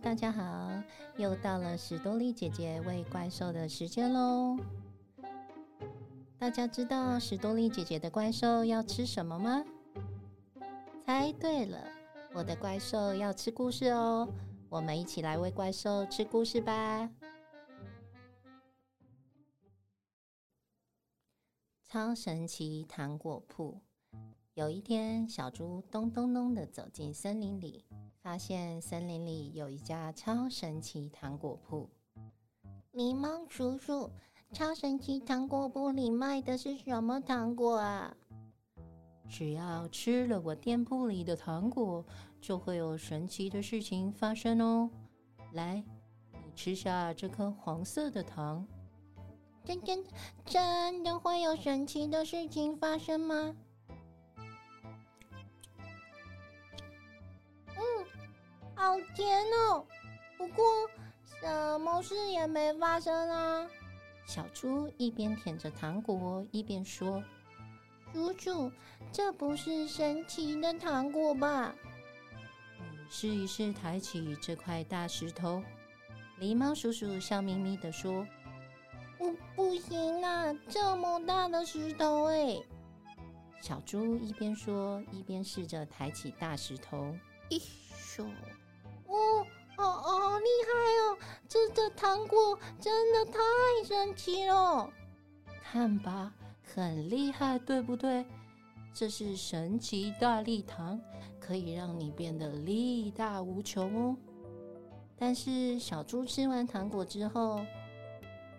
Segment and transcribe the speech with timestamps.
[0.00, 0.82] 大家好，
[1.16, 4.56] 又到了史多利姐姐喂怪兽的时间喽。
[6.38, 9.64] 大家知道史多利姐姐的怪兽要吃什么吗？
[11.04, 11.84] 猜对了，
[12.32, 14.28] 我的怪兽要吃故事哦。
[14.68, 17.10] 我们一起来喂怪兽吃故事吧。
[21.84, 23.80] 超神奇糖果铺。
[24.54, 27.84] 有一天，小猪咚咚咚的走进森林里，
[28.28, 31.88] 发现森林里有一家超神奇糖果铺。
[32.92, 34.10] 狸猫叔叔，
[34.52, 38.14] 超神奇糖果铺里卖的是什么糖果啊？
[39.30, 42.04] 只要吃了我店铺里的糖果，
[42.38, 44.90] 就会有神奇的事情发生哦。
[45.54, 45.82] 来，
[46.32, 48.68] 你吃下这颗黄色的糖。
[49.64, 50.04] 真真
[50.44, 53.56] 真的会有神奇的事情发生吗？
[58.78, 59.84] 好甜哦！
[60.36, 60.64] 不过
[61.24, 63.68] 什么事也没发生啊。
[64.24, 67.20] 小猪一边舔着糖果，一边说
[68.14, 68.70] ：“叔叔，
[69.10, 71.74] 这不是神奇的糖果吧？”
[73.10, 75.60] 试一试抬起这块大石头。
[76.38, 78.24] 狸猫叔叔笑眯眯的说
[79.18, 82.62] ：“不，不行啊，这么大的石头哎！”
[83.60, 87.12] 小猪一边说，一边试着抬起大石头。
[87.48, 88.24] 一手！
[89.08, 90.72] 哦，好好厉害
[91.02, 91.18] 哦！
[91.48, 93.40] 这个糖果真的太
[93.84, 94.90] 神奇了，
[95.62, 96.32] 看吧，
[96.62, 98.24] 很厉害，对不对？
[98.94, 101.00] 这是神奇大力糖，
[101.40, 104.16] 可以让你变得力大无穷哦。
[105.16, 107.56] 但是小猪吃完糖果之后，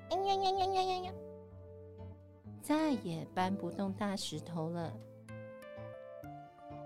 [0.09, 1.13] 哎呀呀呀呀呀呀，
[2.61, 4.93] 再也搬不动大石头了。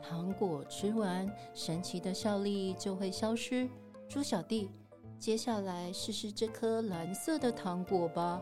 [0.06, 3.70] 糖果吃完，神奇的效力就会消失。
[4.10, 4.70] 猪小弟，
[5.18, 8.42] 接下来试试这颗蓝色的糖果吧，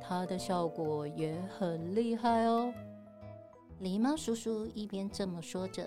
[0.00, 2.72] 它的效果也很厉害哦。
[3.78, 5.86] 狸猫叔叔一边这么说着，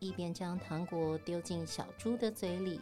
[0.00, 2.78] 一边将糖果丢进小猪的嘴里。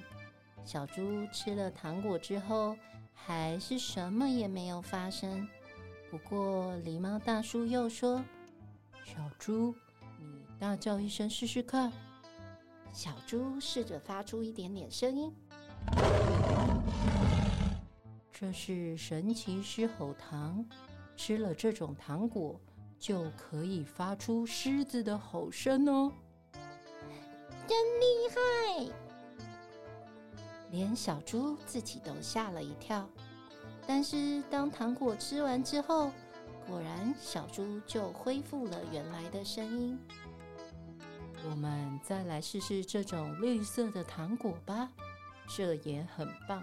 [0.65, 2.77] 小猪吃了糖果之后，
[3.15, 5.49] 还是什么也没有发生。
[6.11, 8.25] 不过，狸猫大叔又说
[9.07, 9.73] ：“小猪。”
[10.59, 11.93] 大叫一声试试看，
[12.93, 15.35] 小猪试着发出一点点声音。
[18.33, 20.65] 这是神奇狮吼糖，
[21.17, 22.59] 吃了这种糖果
[22.99, 26.13] 就可以发出狮子的吼声哦！
[27.67, 28.93] 真厉害！
[30.71, 33.09] 连小猪自己都吓了一跳。
[33.87, 36.11] 但是当糖果吃完之后，
[36.67, 39.99] 果然小猪就恢复了原来的声音。
[41.49, 44.91] 我们再来试试这种绿色的糖果吧，
[45.49, 46.63] 这也很棒。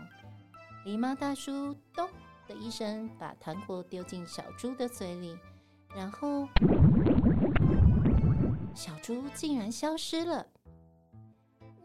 [0.86, 2.10] 狸猫大叔“咚”
[2.48, 5.38] 的一声把糖果丢进小猪的嘴里，
[5.96, 6.48] 然后
[8.76, 10.46] 小猪竟然消失了。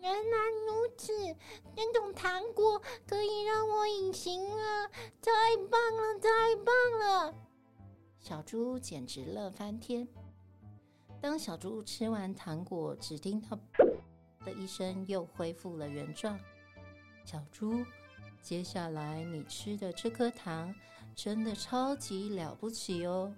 [0.00, 0.36] 原来
[0.66, 1.12] 如此，
[1.76, 4.88] 这种糖果可以让我隐形啊！
[5.22, 6.74] 太棒了，太棒
[7.28, 7.34] 了！
[8.18, 10.08] 小猪简直乐翻天。
[11.20, 13.58] 当小猪吃完糖果，只听到
[14.44, 16.38] “的一声，又恢复了原状。
[17.24, 17.84] 小猪，
[18.40, 20.74] 接下来你吃的这颗糖
[21.14, 23.34] 真的超级了不起哦！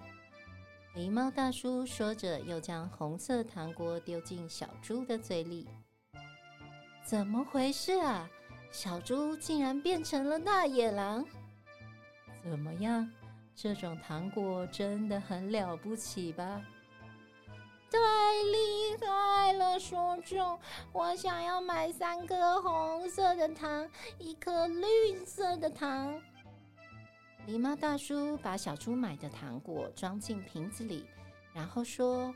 [0.95, 5.67] 狸猫大叔说着，又将红色糖果丢进小猪的嘴里。
[7.05, 8.29] 怎么回事啊？
[8.71, 11.25] 小猪竟然变成了大野狼！
[12.45, 13.11] 怎么样？
[13.55, 16.63] 这种糖果真的很了不起吧？
[17.91, 17.99] 太
[18.53, 20.59] 厉害了，叔叔！
[20.93, 26.21] 我想要买三颗红色的糖，一颗绿色的糖。
[27.49, 31.05] 狸猫大叔把小猪买的糖果装进瓶子里，
[31.53, 32.33] 然后说：“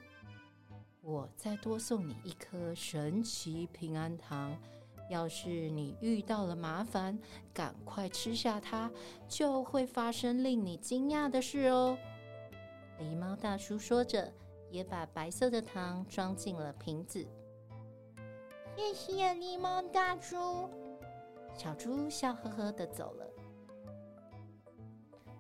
[1.03, 4.57] 我再多送你一颗神奇平安糖。
[5.11, 7.17] 要是你遇到了麻烦，
[7.53, 8.91] 赶快吃下它，
[9.29, 11.97] 就会发生令你惊讶的事哦。”
[12.99, 14.33] 狸猫大叔说着。
[14.75, 17.25] 也把白色的糖装进了瓶子。
[18.77, 20.69] 谢谢狸猫大猪。
[21.57, 23.25] 小猪笑呵呵的走了。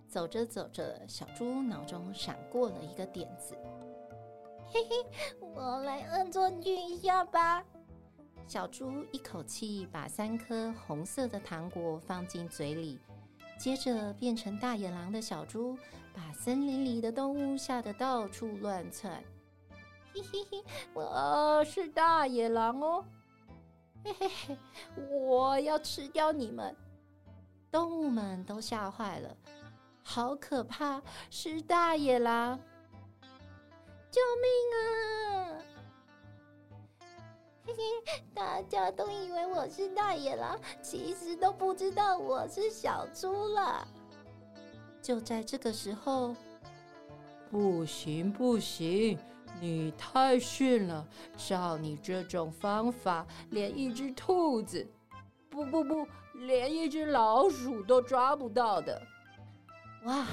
[0.07, 3.59] 走着走着，小猪脑中闪过了一个点子。
[4.69, 4.95] 嘿嘿，
[5.41, 7.65] 我来恶作剧一下吧。
[8.47, 13.01] 小猪一口气把三颗红色的糖果放进嘴里。
[13.65, 15.75] 接着变成大野狼的小猪，
[16.13, 19.25] 把森林里的动物吓得到处乱窜。
[20.13, 23.03] 嘿嘿嘿，我是大野狼哦！
[24.05, 24.59] 嘿嘿嘿，
[25.09, 26.77] 我要吃掉你们！
[27.71, 29.35] 动物们都吓坏了，
[30.03, 31.01] 好可怕，
[31.31, 32.61] 是大野狼！
[34.11, 35.65] 救命啊！
[38.35, 43.87] 大家都以为我是大野狼，其实都不知道我是小猪了。
[45.03, 46.35] 就在这个时候，
[47.51, 49.19] 不行不行，
[49.61, 51.07] 你太逊了！
[51.37, 54.87] 照你这种方法，连一只兔子，
[55.51, 59.01] 不不不，连一只老鼠都抓不到的。
[60.05, 60.27] 哇！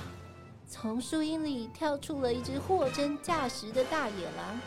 [0.67, 4.61] 从树荫里跳出了一只货真价实的大野狼。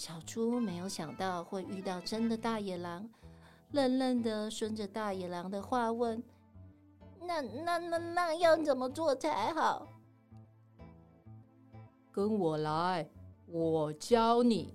[0.00, 3.06] 小猪没有想到会遇到真的大野狼，
[3.72, 6.22] 愣愣的顺着大野狼的话问
[7.20, 9.86] ：“那那那那要怎么做才好？”
[12.10, 13.10] 跟我来，
[13.44, 14.74] 我教你。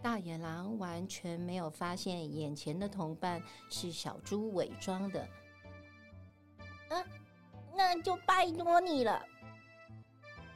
[0.00, 5.26] 大野狼完全没有发现眼前的同伴是小猪伪装的。
[6.90, 7.04] 嗯，
[7.74, 9.20] 那就拜托你了。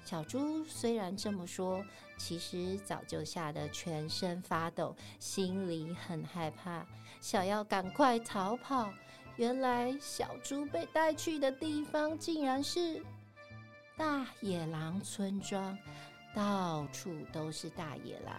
[0.04, 1.84] 小猪虽然这么说，
[2.16, 6.84] 其实早就吓得全身发抖，心里很害怕，
[7.20, 8.92] 想要赶快逃跑。
[9.36, 13.00] 原来小猪被带去的地方竟然是
[13.96, 15.78] 大野狼村庄，
[16.34, 18.34] 到处都是大野狼。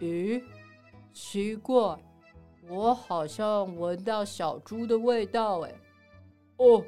[0.00, 0.44] 咦，
[1.14, 1.98] 奇怪，
[2.68, 5.74] 我好像闻到小猪的味道哎。
[6.58, 6.84] 哦。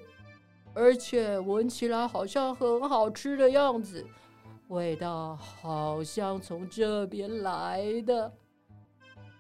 [0.76, 4.06] 而且闻起来好像很好吃的样子，
[4.68, 8.30] 味道好像从这边来的。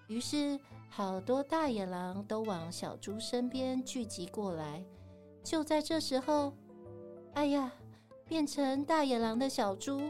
[0.06, 4.82] 于是，好多大野狼都往小猪身边聚集过来。
[5.44, 6.54] 就在这时候，
[7.34, 7.70] 哎呀，
[8.26, 10.00] 变成大野狼的小猪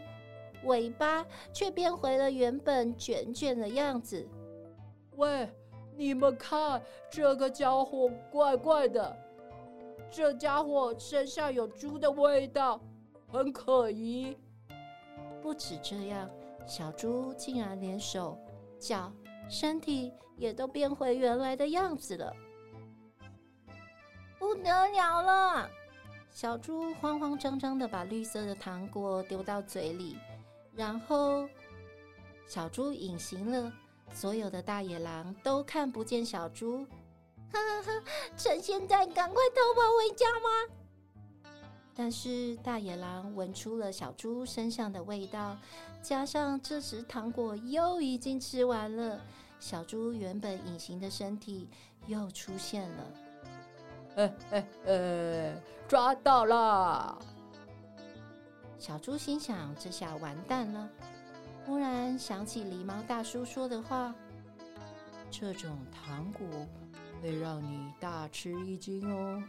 [0.62, 4.24] 尾巴却变回了原本卷卷的样子。
[5.16, 5.50] 喂，
[5.96, 6.80] 你们看，
[7.10, 9.25] 这个家伙怪怪的。
[10.10, 12.80] 这家伙身上有猪的味道，
[13.28, 14.36] 很可疑。
[15.42, 16.28] 不止这样，
[16.66, 18.38] 小猪竟然连手、
[18.78, 19.12] 脚、
[19.48, 22.32] 身体也都变回原来的样子了。
[24.38, 25.70] 不得了了！
[26.30, 30.16] 小猪慌慌张张的把绿色的糖果丢到嘴里，
[30.74, 31.48] 然后
[32.46, 33.72] 小猪隐形了，
[34.12, 36.86] 所有的大野狼都看不见小猪。
[38.36, 40.48] 趁现在赶快逃跑回家吗？
[41.94, 45.56] 但是大野狼闻出了小猪身上的味道，
[46.02, 49.18] 加上这时糖果又已经吃完了，
[49.58, 51.70] 小猪原本隐形的身体
[52.06, 54.30] 又出现了。
[55.88, 57.18] 抓到了！
[58.78, 60.88] 小猪心想：这下完蛋了。
[61.64, 64.14] 忽然想起狸猫大叔说的话：
[65.30, 66.46] 这种糖果。
[67.26, 69.42] 会让你大吃一惊哦。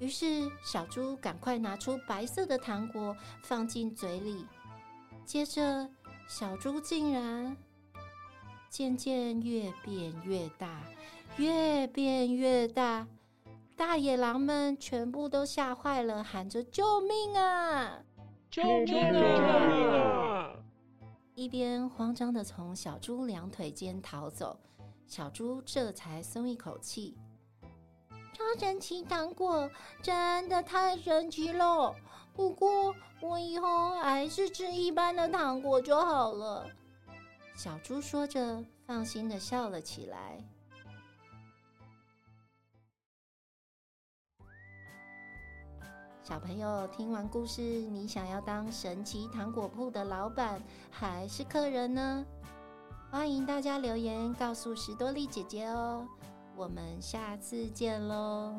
[0.00, 4.44] 于是小猪赶快拿出白色的糖果放进嘴里，
[5.24, 5.88] 接着
[6.26, 7.56] 小猪竟然
[8.68, 10.80] 渐渐越变越大，
[11.36, 13.06] 越变越大。
[13.76, 18.00] 大野狼们全部都吓坏了，喊着“救命啊！
[18.50, 20.56] 救命啊！”
[21.34, 24.58] 一边慌张的从小猪两腿间逃走。
[25.06, 27.16] 小猪这才松一口气。
[28.32, 29.70] 超神奇糖果
[30.02, 31.94] 真的太神奇了！
[32.34, 36.68] 不过我以后还是吃一般的糖果就好了。
[37.54, 40.44] 小猪说着，放心的笑了起来。
[46.24, 52.26] 小朋友听完故事，你想要当神奇糖果铺的老板还是客人呢？
[53.14, 56.04] 欢迎大家留言告诉史多利姐姐哦，
[56.56, 58.56] 我们下次见喽！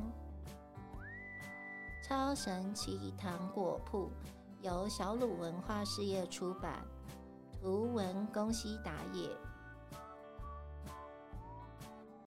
[2.01, 4.09] 超神奇糖果铺
[4.61, 6.79] 由小鲁文化事业出版，
[7.61, 9.29] 图文宫西达也。